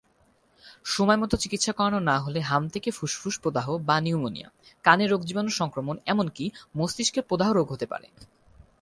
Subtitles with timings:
[0.85, 4.49] সময়মতো চিকিৎসা করানো না হলে হাম থেকে ফুসফুস প্রদাহ বা নিউমোনিয়া,
[4.85, 6.45] কানে রোগজীবাণু সংক্রমণ এমনকি
[6.75, 8.07] মস্তিষ্কে প্রদাহ রোগ হতে পারে।